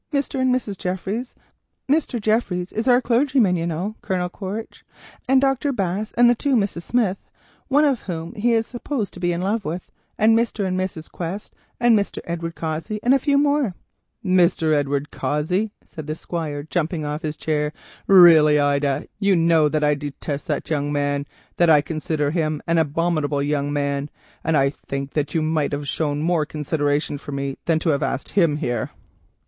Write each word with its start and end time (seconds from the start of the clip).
Mr. 0.11 0.39
and 0.39 0.51
Mrs. 0.51 0.79
Jeffries—Mr. 0.79 2.19
Jeffries 2.19 2.73
is 2.73 2.87
our 2.87 3.01
clergyman, 3.03 3.55
you 3.55 3.67
know, 3.67 3.95
Colonel 4.01 4.29
Quaritch—and 4.29 5.39
Dr. 5.39 5.71
Bass 5.71 6.11
and 6.13 6.27
the 6.27 6.33
two 6.33 6.55
Miss 6.55 6.71
Smiths, 6.71 7.29
one 7.67 7.85
of 7.85 8.01
whom 8.09 8.33
he 8.33 8.53
is 8.53 8.65
supposed 8.65 9.13
to 9.13 9.19
be 9.19 9.31
in 9.31 9.43
love 9.43 9.63
with, 9.63 9.91
and 10.17 10.35
Mr. 10.35 10.65
and 10.65 10.75
Mrs. 10.75 11.11
Quest, 11.11 11.53
and 11.79 11.95
Mr. 11.95 12.17
Edward 12.23 12.55
Cossey, 12.55 12.99
and 13.03 13.13
a 13.13 13.19
few 13.19 13.37
more." 13.37 13.75
"Mr. 14.25 14.73
Edward 14.73 15.11
Cossey," 15.11 15.69
said 15.85 16.07
the 16.07 16.15
Squire, 16.15 16.63
jumping 16.63 17.05
off 17.05 17.21
his 17.21 17.37
chair; 17.37 17.71
"really, 18.07 18.59
Ida, 18.59 19.07
you 19.19 19.35
know 19.35 19.69
I 19.71 19.93
detest 19.93 20.47
that 20.47 20.67
young 20.71 20.91
man, 20.91 21.27
that 21.57 21.69
I 21.69 21.81
consider 21.81 22.31
him 22.31 22.59
an 22.65 22.79
abominable 22.79 23.43
young 23.43 23.71
man; 23.71 24.09
and 24.43 24.57
I 24.57 24.71
think 24.71 25.13
you 25.35 25.43
might 25.43 25.71
have 25.73 25.87
shown 25.87 26.23
more 26.23 26.43
consideration 26.47 27.19
to 27.19 27.31
me 27.31 27.57
than 27.65 27.77
to 27.77 27.89
have 27.89 28.01
asked 28.01 28.29
him 28.29 28.57
here." 28.57 28.89